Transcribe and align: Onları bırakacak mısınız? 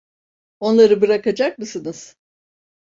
Onları 0.59 1.01
bırakacak 1.01 1.59
mısınız? 1.59 2.15